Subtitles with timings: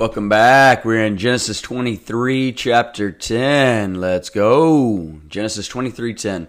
[0.00, 0.86] Welcome back.
[0.86, 4.00] We're in Genesis 23, chapter 10.
[4.00, 5.20] Let's go.
[5.28, 6.48] Genesis 23, 10.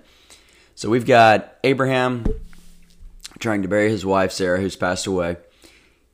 [0.74, 2.26] So we've got Abraham
[3.40, 5.36] trying to bury his wife, Sarah, who's passed away.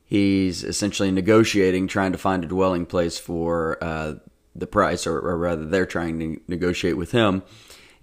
[0.04, 4.14] He's essentially negotiating, trying to find a dwelling place for uh,
[4.56, 7.44] the price, or, or rather, they're trying to negotiate with him.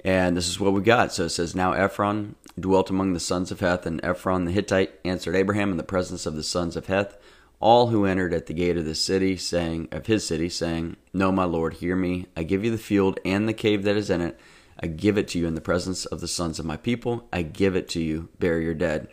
[0.06, 1.12] And this is what we got.
[1.12, 4.94] So it says, Now Ephron dwelt among the sons of Heth, and Ephron the Hittite
[5.04, 7.18] answered Abraham in the presence of the sons of Heth
[7.60, 11.32] all who entered at the gate of the city, saying of his city, saying, No,
[11.32, 12.28] my lord, hear me.
[12.36, 14.40] I give you the field and the cave that is in it.
[14.80, 17.28] I give it to you in the presence of the sons of my people.
[17.32, 18.30] I give it to you.
[18.40, 19.08] Bury your dead.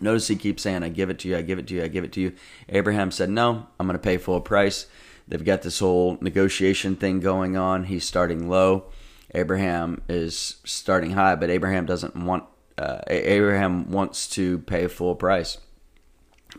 [0.00, 1.88] Notice he keeps saying, I give it to you, I give it to you, I
[1.88, 2.34] give it to you.
[2.68, 4.86] Abraham said, No, I'm going to pay full price.
[5.26, 7.84] They've got this whole negotiation thing going on.
[7.84, 8.84] He's starting low.
[9.34, 12.44] Abraham is starting high, but Abraham doesn't want,
[12.78, 15.58] uh, Abraham wants to pay full price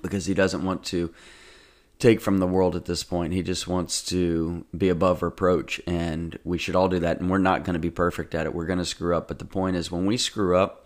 [0.01, 1.13] because he doesn't want to
[1.99, 3.33] take from the world at this point.
[3.33, 7.19] He just wants to be above reproach, and we should all do that.
[7.19, 8.53] And we're not going to be perfect at it.
[8.53, 9.27] We're going to screw up.
[9.27, 10.85] But the point is, when we screw up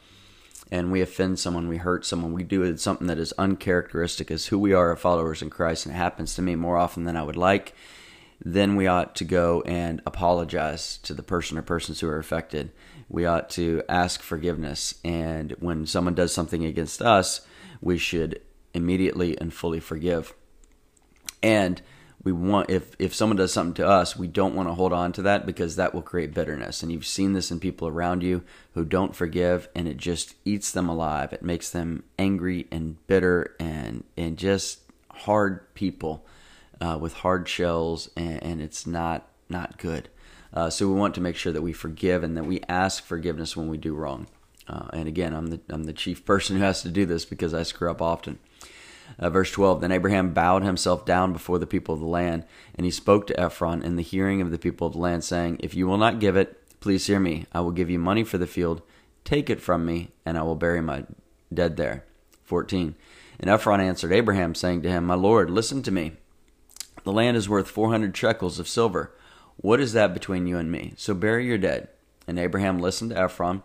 [0.71, 4.57] and we offend someone, we hurt someone, we do something that is uncharacteristic as who
[4.57, 7.23] we are as followers in Christ, and it happens to me more often than I
[7.23, 7.73] would like.
[8.43, 12.71] Then we ought to go and apologize to the person or persons who are affected.
[13.07, 14.95] We ought to ask forgiveness.
[15.03, 17.41] And when someone does something against us,
[17.81, 18.41] we should
[18.73, 20.33] immediately and fully forgive.
[21.43, 21.81] And
[22.23, 25.11] we want if if someone does something to us, we don't want to hold on
[25.13, 26.83] to that because that will create bitterness.
[26.83, 30.71] And you've seen this in people around you who don't forgive and it just eats
[30.71, 31.33] them alive.
[31.33, 36.25] It makes them angry and bitter and and just hard people
[36.79, 40.09] uh, with hard shells and, and, it's not not good.
[40.53, 43.55] Uh, so we want to make sure that we forgive and that we ask forgiveness
[43.55, 44.25] when we do wrong.
[44.67, 47.53] Uh, and again, I'm the I'm the chief person who has to do this because
[47.53, 48.39] I screw up often.
[49.19, 52.45] Uh, verse 12 Then Abraham bowed himself down before the people of the land,
[52.75, 55.57] and he spoke to Ephron in the hearing of the people of the land, saying,
[55.59, 57.45] If you will not give it, please hear me.
[57.53, 58.81] I will give you money for the field.
[59.23, 61.05] Take it from me, and I will bury my
[61.53, 62.05] dead there.
[62.43, 62.95] 14.
[63.39, 66.13] And Ephron answered Abraham, saying to him, My Lord, listen to me.
[67.03, 69.15] The land is worth 400 shekels of silver.
[69.57, 70.93] What is that between you and me?
[70.97, 71.87] So bury your dead.
[72.27, 73.63] And Abraham listened to Ephron.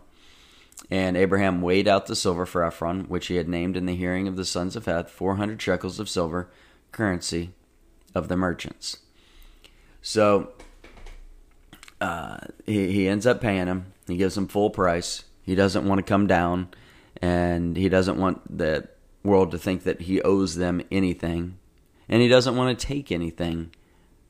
[0.89, 4.27] And Abraham weighed out the silver for Ephron, which he had named in the hearing
[4.27, 6.49] of the sons of Heth, 400 shekels of silver,
[6.91, 7.51] currency
[8.15, 8.97] of the merchants.
[10.01, 10.53] So
[11.99, 13.93] uh, he, he ends up paying him.
[14.07, 15.25] He gives him full price.
[15.41, 16.69] He doesn't want to come down,
[17.21, 18.87] and he doesn't want the
[19.23, 21.57] world to think that he owes them anything.
[22.07, 23.71] And he doesn't want to take anything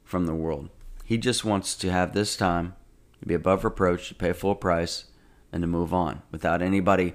[0.04, 0.70] from the world.
[1.04, 2.76] He just wants to have this time
[3.20, 5.06] to be above reproach, to pay full price,
[5.52, 7.14] and to move on without anybody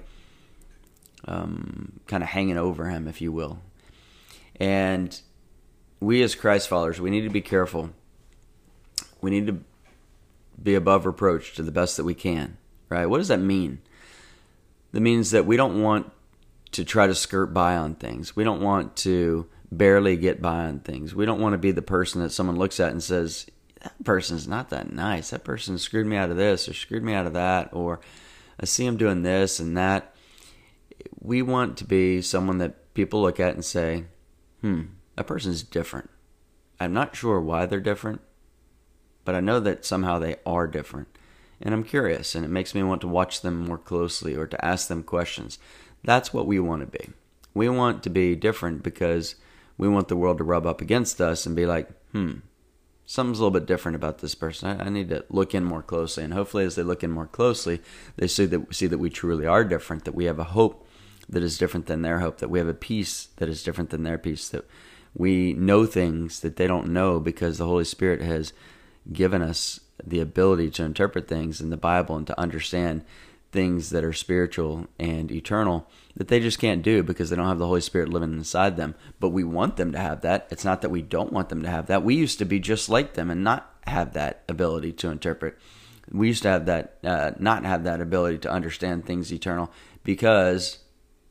[1.26, 3.60] um, kind of hanging over him, if you will.
[4.56, 5.18] And
[6.00, 7.90] we as Christ followers, we need to be careful.
[9.20, 9.60] We need to
[10.60, 13.06] be above reproach to the best that we can, right?
[13.06, 13.80] What does that mean?
[14.92, 16.10] That means that we don't want
[16.72, 18.34] to try to skirt by on things.
[18.36, 21.14] We don't want to barely get by on things.
[21.14, 23.46] We don't want to be the person that someone looks at and says,
[23.82, 25.30] that person's not that nice.
[25.30, 28.00] That person screwed me out of this or screwed me out of that or
[28.60, 30.14] I see him doing this and that.
[31.20, 34.04] We want to be someone that people look at and say,
[34.60, 34.82] hmm,
[35.16, 36.10] that person's different.
[36.78, 38.20] I'm not sure why they're different,
[39.24, 41.08] but I know that somehow they are different.
[41.60, 44.64] And I'm curious, and it makes me want to watch them more closely or to
[44.64, 45.58] ask them questions.
[46.02, 47.10] That's what we want to be.
[47.54, 49.36] We want to be different because
[49.78, 52.38] we want the world to rub up against us and be like, hmm,
[53.12, 54.80] something's a little bit different about this person.
[54.80, 57.26] I, I, need to look in more closely, and hopefully, as they look in more
[57.26, 57.82] closely,
[58.16, 60.06] they see that see that we truly are different.
[60.06, 60.88] That we have a hope
[61.28, 62.38] that is different than their hope.
[62.38, 64.48] That we have a peace that is different than their peace.
[64.48, 64.64] That
[65.14, 68.54] we know things that they don't know because the Holy Spirit has
[69.12, 73.04] given us the ability to interpret things in the Bible and to understand
[73.52, 75.86] things that are spiritual and eternal
[76.16, 78.94] that they just can't do because they don't have the Holy Spirit living inside them.
[79.20, 80.48] But we want them to have that.
[80.50, 82.02] It's not that we don't want them to have that.
[82.02, 85.58] We used to be just like them and not have that ability to interpret.
[86.10, 89.70] We used to have that, uh, not have that ability to understand things eternal
[90.02, 90.78] because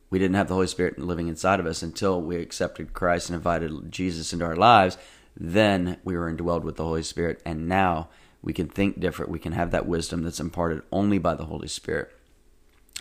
[0.10, 3.36] we didn't have the Holy Spirit living inside of us until we accepted Christ and
[3.36, 4.98] invited Jesus into our lives.
[5.36, 8.10] Then we were indwelled with the Holy Spirit, and now
[8.42, 9.32] we can think different.
[9.32, 12.12] We can have that wisdom that's imparted only by the Holy Spirit.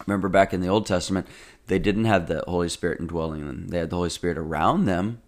[0.07, 1.27] Remember back in the Old Testament,
[1.67, 3.69] they didn't have the Holy Spirit indwelling them.
[3.69, 5.21] They had the Holy Spirit around them,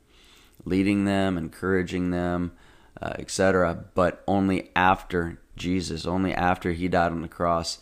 [0.64, 2.52] leading them, encouraging them,
[3.00, 3.84] uh, etc.
[3.94, 7.78] But only after Jesus, only after He died on the cross,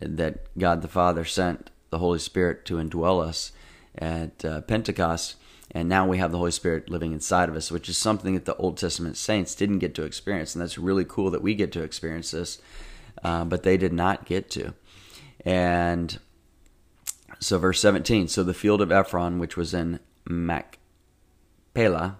[0.00, 3.52] that God the Father sent the Holy Spirit to indwell us
[3.96, 5.36] at uh, Pentecost.
[5.70, 8.46] And now we have the Holy Spirit living inside of us, which is something that
[8.46, 10.54] the Old Testament saints didn't get to experience.
[10.54, 12.60] And that's really cool that we get to experience this,
[13.22, 14.72] uh, but they did not get to.
[15.44, 16.18] And
[17.38, 22.16] so, verse 17 So the field of Ephron, which was in Machpelah,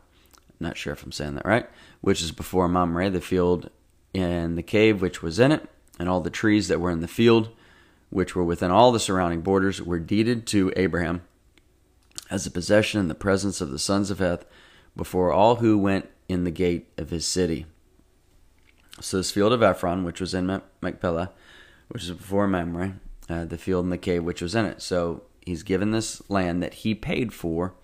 [0.61, 1.69] not sure if I'm saying that right,
[2.01, 3.71] which is before Mamre, the field
[4.13, 5.69] in the cave which was in it,
[5.99, 7.51] and all the trees that were in the field,
[8.11, 11.23] which were within all the surrounding borders, were deeded to Abraham
[12.31, 14.45] as a possession in the presence of the sons of Heth
[14.97, 17.67] before all who went in the gate of his city.
[19.01, 21.31] So this field of Ephron, which was in Machpelah,
[21.89, 24.83] which is before Mamre, uh, the field and the cave which was in it.
[24.83, 27.75] So he's given this land that he paid for,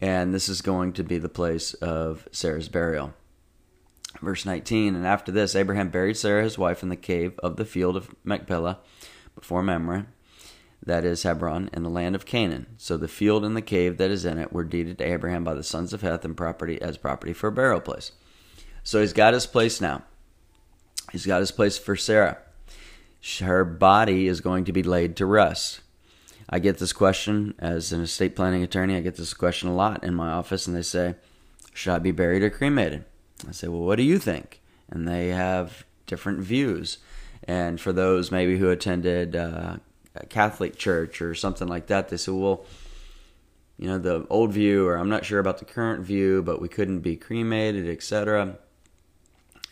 [0.00, 3.12] and this is going to be the place of Sarah's burial.
[4.20, 7.64] Verse 19 And after this, Abraham buried Sarah his wife in the cave of the
[7.64, 8.78] field of Machpelah
[9.34, 10.06] before Mamre,
[10.84, 12.66] that is Hebron, in the land of Canaan.
[12.78, 15.54] So the field and the cave that is in it were deeded to Abraham by
[15.54, 18.12] the sons of Heth and property as property for a burial place.
[18.82, 20.02] So he's got his place now.
[21.12, 22.38] He's got his place for Sarah.
[23.40, 25.80] Her body is going to be laid to rest.
[26.48, 28.96] I get this question as an estate planning attorney.
[28.96, 31.14] I get this question a lot in my office, and they say,
[31.74, 33.04] Should I be buried or cremated?
[33.46, 34.60] I say, Well, what do you think?
[34.88, 36.98] And they have different views.
[37.44, 39.76] And for those maybe who attended uh,
[40.28, 42.64] Catholic church or something like that, they said, Well,
[43.78, 46.68] you know, the old view, or I'm not sure about the current view, but we
[46.68, 48.58] couldn't be cremated, etc.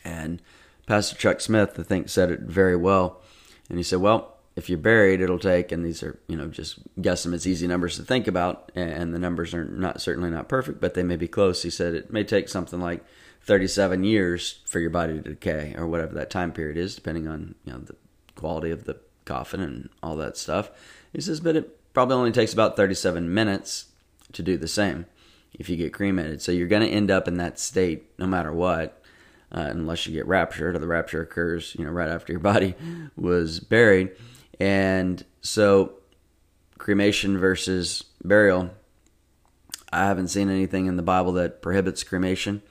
[0.04, 0.40] And
[0.86, 3.20] Pastor Chuck Smith, I think, said it very well.
[3.68, 6.78] And he said, Well, if you're buried, it'll take, and these are, you know, just
[7.00, 10.48] guess them guesstimates, easy numbers to think about, and the numbers are not certainly not
[10.48, 11.62] perfect, but they may be close.
[11.62, 13.04] He said it may take something like
[13.42, 17.54] 37 years for your body to decay, or whatever that time period is, depending on,
[17.64, 17.94] you know, the
[18.34, 18.98] quality of the
[19.28, 20.70] coffin and all that stuff.
[21.12, 23.86] He says, but it probably only takes about 37 minutes
[24.32, 25.06] to do the same
[25.52, 26.42] if you get cremated.
[26.42, 28.98] So you're going to end up in that state no matter what
[29.50, 32.74] uh, unless you get raptured, or the rapture occurs, you know, right after your body
[33.16, 34.10] was buried.
[34.60, 35.94] And so,
[36.78, 38.70] cremation versus burial.
[39.90, 42.62] I haven't seen anything in the Bible that prohibits cremation.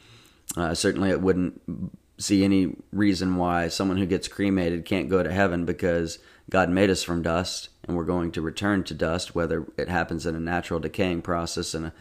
[0.56, 1.62] Uh, certainly, it wouldn't
[2.20, 6.90] see any reason why someone who gets cremated can't go to heaven because God made
[6.90, 10.40] us from dust and we're going to return to dust, whether it happens in a
[10.40, 11.94] natural decaying process and a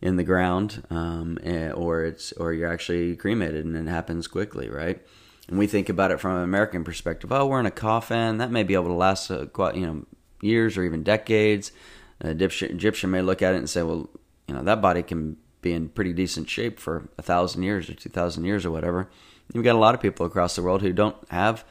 [0.00, 4.68] in the ground, um, eh, or it's or you're actually cremated and it happens quickly,
[4.68, 5.00] right?
[5.48, 7.32] And we think about it from an American perspective.
[7.32, 10.06] Oh, we're in a coffin that may be able to last uh, quite you know
[10.40, 11.72] years or even decades.
[12.20, 14.08] An Egyptian, Egyptian may look at it and say, well,
[14.48, 17.94] you know that body can be in pretty decent shape for a thousand years or
[17.94, 19.08] two thousand years or whatever.
[19.52, 21.64] You've got a lot of people across the world who don't have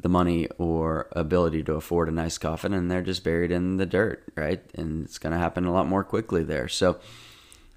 [0.00, 3.86] the money or ability to afford a nice coffin, and they're just buried in the
[3.86, 4.62] dirt, right?
[4.74, 6.68] And it's going to happen a lot more quickly there.
[6.68, 7.00] So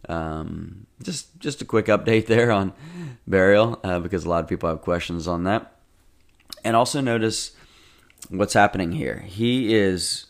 [0.08, 2.74] um, just just a quick update there on
[3.28, 5.76] burial uh, because a lot of people have questions on that.
[6.64, 7.56] And also notice
[8.30, 9.24] what's happening here.
[9.26, 10.28] He is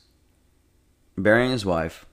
[1.18, 2.06] burying his wife,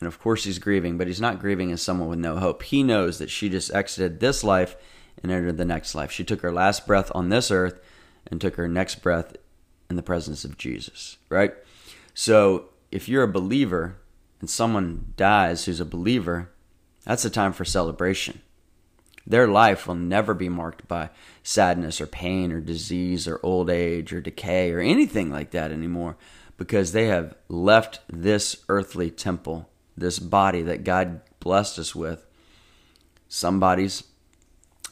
[0.00, 2.62] and of course he's grieving, but he's not grieving as someone with no hope.
[2.62, 4.76] He knows that she just exited this life
[5.22, 6.12] and entered the next life.
[6.12, 7.80] She took her last breath on this earth
[8.30, 9.36] and took her next breath
[9.90, 11.54] in the presence of Jesus, right?
[12.14, 13.96] So if you're a believer
[14.40, 16.50] and someone dies who's a believer,
[17.04, 18.42] that's a time for celebration.
[19.26, 21.10] Their life will never be marked by
[21.42, 26.16] sadness or pain or disease or old age or decay or anything like that anymore
[26.56, 32.26] because they have left this earthly temple, this body that God blessed us with.
[33.28, 34.04] Some bodies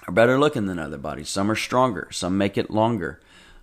[0.07, 3.21] are better looking than other bodies, some are stronger, some make it longer.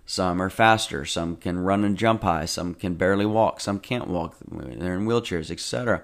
[0.08, 4.08] Some are faster, some can run and jump high, some can barely walk, some can't
[4.08, 6.02] walk, they're in wheelchairs, etc.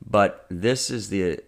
[0.00, 1.40] But this is the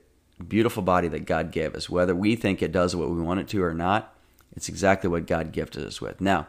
[0.48, 1.88] beautiful body that God gave us.
[1.88, 4.12] Whether we think it does what we want it to or not,
[4.56, 6.20] it's exactly what God gifted us with.
[6.20, 6.48] Now,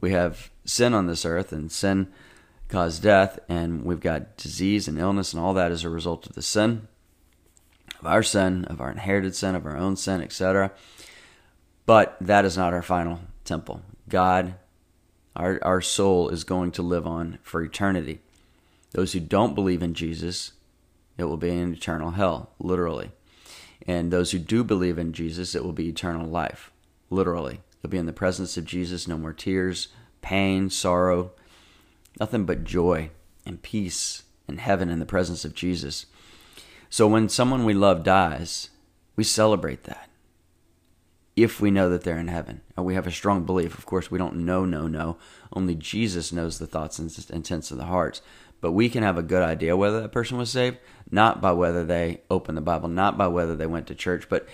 [0.00, 2.06] we have sin on this earth, and sin
[2.68, 6.36] caused death, and we've got disease and illness and all that as a result of
[6.36, 6.86] the sin,
[7.98, 10.70] of our sin, of our inherited sin, of our own sin, etc.
[11.86, 13.82] But that is not our final temple.
[14.08, 14.54] God,
[15.36, 18.20] our, our soul is going to live on for eternity.
[18.92, 20.52] Those who don't believe in Jesus
[21.18, 23.10] it will be an eternal hell, literally.
[23.86, 26.70] And those who do believe in Jesus, it will be eternal life,
[27.10, 27.60] literally.
[27.82, 29.88] You'll be in the presence of Jesus, no more tears,
[30.20, 31.30] pain, sorrow,
[32.18, 33.10] nothing but joy
[33.44, 36.06] and peace and heaven in the presence of Jesus.
[36.90, 38.70] So when someone we love dies,
[39.14, 40.10] we celebrate that.
[41.36, 44.10] If we know that they're in heaven, and we have a strong belief, of course,
[44.10, 45.18] we don't know, no, no.
[45.52, 48.22] Only Jesus knows the thoughts and intents of the hearts.
[48.62, 50.78] But we can have a good idea whether that person was saved,
[51.10, 54.48] not by whether they opened the Bible, not by whether they went to church, but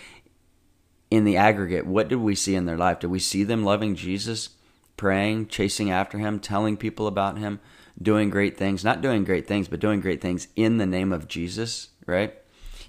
[1.08, 2.98] in the aggregate, what did we see in their life?
[2.98, 4.50] Did we see them loving Jesus,
[4.96, 7.60] praying, chasing after him, telling people about him,
[8.00, 8.82] doing great things?
[8.82, 12.34] Not doing great things, but doing great things in the name of Jesus, right?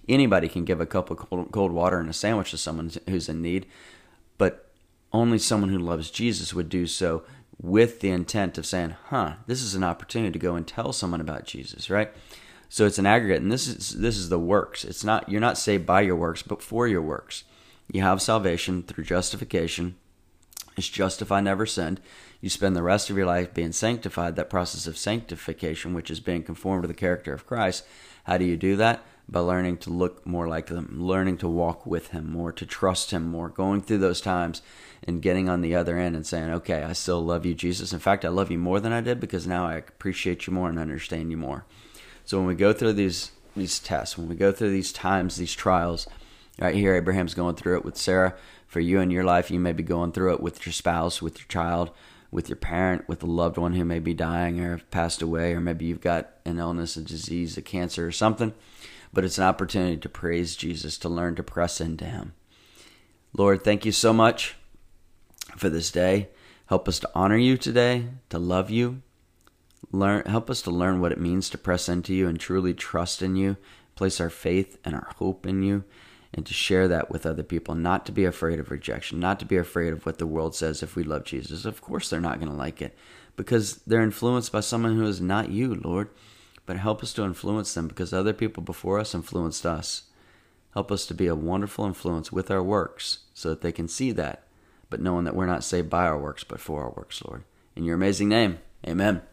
[0.07, 3.29] Anybody can give a cup of cold, cold water and a sandwich to someone who's
[3.29, 3.65] in need,
[4.37, 4.69] but
[5.11, 7.23] only someone who loves Jesus would do so
[7.61, 11.21] with the intent of saying, "Huh, this is an opportunity to go and tell someone
[11.21, 12.11] about Jesus," right?
[12.67, 14.83] So it's an aggregate, and this is this is the works.
[14.83, 17.43] It's not you're not saved by your works, but for your works.
[17.91, 19.95] You have salvation through justification.
[20.75, 22.01] It's justified, never sinned.
[22.41, 24.35] You spend the rest of your life being sanctified.
[24.35, 27.85] That process of sanctification, which is being conformed to the character of Christ.
[28.23, 29.05] How do you do that?
[29.27, 33.11] By learning to look more like Him, learning to walk with Him more, to trust
[33.11, 34.61] Him more, going through those times
[35.03, 37.93] and getting on the other end and saying, okay, I still love you, Jesus.
[37.93, 40.69] In fact, I love you more than I did because now I appreciate you more
[40.69, 41.65] and understand you more.
[42.25, 45.53] So when we go through these these tests, when we go through these times, these
[45.53, 46.07] trials,
[46.59, 48.35] right here, Abraham's going through it with Sarah.
[48.67, 51.37] For you in your life, you may be going through it with your spouse, with
[51.37, 51.91] your child,
[52.31, 55.53] with your parent, with a loved one who may be dying or have passed away,
[55.53, 58.53] or maybe you've got an illness, a disease, a cancer, or something.
[59.13, 62.33] But it's an opportunity to praise Jesus, to learn to press into Him.
[63.35, 64.55] Lord, thank you so much
[65.55, 66.29] for this day.
[66.67, 69.01] Help us to honor you today, to love you.
[69.91, 73.21] Learn, help us to learn what it means to press into you and truly trust
[73.21, 73.57] in you,
[73.95, 75.83] place our faith and our hope in you,
[76.33, 77.75] and to share that with other people.
[77.75, 80.81] Not to be afraid of rejection, not to be afraid of what the world says
[80.81, 81.65] if we love Jesus.
[81.65, 82.97] Of course, they're not going to like it
[83.35, 86.09] because they're influenced by someone who is not you, Lord.
[86.65, 90.03] But help us to influence them because other people before us influenced us.
[90.73, 94.11] Help us to be a wonderful influence with our works so that they can see
[94.13, 94.43] that
[94.93, 97.45] but knowing that we're not saved by our works, but for our works, Lord.
[97.75, 99.23] In your amazing name, amen.